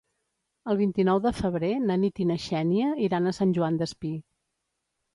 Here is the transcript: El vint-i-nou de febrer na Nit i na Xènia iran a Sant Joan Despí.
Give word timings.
El 0.71 0.79
vint-i-nou 0.79 1.19
de 1.25 1.33
febrer 1.41 1.71
na 1.85 1.99
Nit 2.05 2.23
i 2.25 2.27
na 2.31 2.39
Xènia 2.49 2.91
iran 3.11 3.29
a 3.29 3.37
Sant 3.41 3.57
Joan 3.59 3.81
Despí. 3.85 4.17